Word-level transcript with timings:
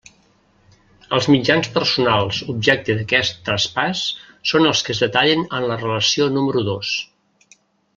Els 1.17 1.27
mitjans 1.33 1.69
personals 1.75 2.41
objecte 2.55 2.97
d'aquest 3.01 3.39
traspàs 3.51 4.03
són 4.55 4.69
els 4.73 4.85
que 4.89 4.97
es 4.99 5.07
detallen 5.09 5.49
en 5.61 5.73
la 5.75 5.81
relació 5.87 6.33
número 6.41 6.69
dos. 6.75 7.01